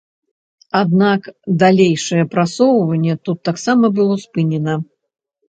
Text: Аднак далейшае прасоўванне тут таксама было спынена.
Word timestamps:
Аднак 0.79 1.21
далейшае 1.63 2.23
прасоўванне 2.33 3.13
тут 3.29 3.37
таксама 3.51 3.93
было 4.01 4.19
спынена. 4.25 4.73